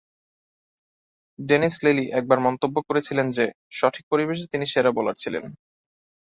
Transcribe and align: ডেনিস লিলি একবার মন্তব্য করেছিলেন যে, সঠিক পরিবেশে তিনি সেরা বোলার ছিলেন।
ডেনিস 1.39 1.75
লিলি 1.83 2.05
একবার 2.11 2.39
মন্তব্য 2.39 2.75
করেছিলেন 2.87 3.27
যে, 3.29 3.45
সঠিক 3.71 4.03
পরিবেশে 4.11 4.45
তিনি 4.47 4.65
সেরা 4.65 4.91
বোলার 4.91 5.15
ছিলেন। 5.15 5.43